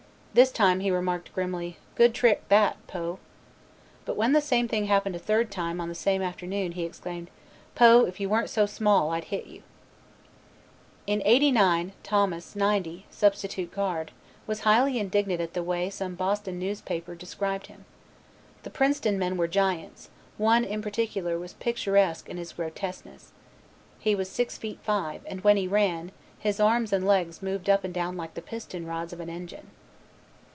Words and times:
This 0.33 0.53
time 0.53 0.79
he 0.79 0.89
remarked 0.89 1.33
grimly, 1.33 1.75
"Good 1.95 2.13
trick 2.15 2.47
that, 2.47 2.77
Poe." 2.87 3.19
But 4.05 4.15
when 4.15 4.31
the 4.31 4.39
same 4.39 4.69
thing 4.69 4.85
happened 4.85 5.13
a 5.13 5.19
third 5.19 5.51
time 5.51 5.81
on 5.81 5.89
the 5.89 5.93
same 5.93 6.21
afternoon, 6.21 6.71
he 6.71 6.85
exclaimed, 6.85 7.29
"Poe, 7.75 8.05
if 8.05 8.17
you 8.21 8.29
weren't 8.29 8.49
so 8.49 8.65
small, 8.65 9.11
I'd 9.11 9.25
hit 9.25 9.47
you." 9.47 9.61
In 11.05 11.21
'89 11.25 11.91
Thomas 12.01 12.55
'90, 12.55 13.07
substitute 13.09 13.71
guard, 13.73 14.13
was 14.47 14.61
highly 14.61 14.99
indignant 14.99 15.41
at 15.41 15.51
the 15.53 15.61
way 15.61 15.89
some 15.89 16.15
Boston 16.15 16.57
newspaper 16.57 17.13
described 17.13 17.67
him. 17.67 17.83
"The 18.63 18.69
Princeton 18.69 19.19
men 19.19 19.35
were 19.35 19.49
giants, 19.49 20.09
one 20.37 20.63
in 20.63 20.81
particular 20.81 21.37
was 21.37 21.55
picturesque 21.55 22.29
in 22.29 22.37
his 22.37 22.53
grotesqueness. 22.53 23.33
He 23.99 24.15
was 24.15 24.29
6 24.29 24.57
feet 24.57 24.79
5 24.83 25.23
and, 25.25 25.43
when 25.43 25.57
he 25.57 25.67
ran, 25.67 26.13
his 26.39 26.61
arms 26.61 26.93
and 26.93 27.05
legs 27.05 27.43
moved 27.43 27.69
up 27.69 27.83
and 27.83 27.93
down 27.93 28.15
like 28.15 28.35
the 28.35 28.41
piston 28.41 28.85
rods 28.85 29.11
of 29.11 29.19
an 29.19 29.29
engine." 29.29 29.71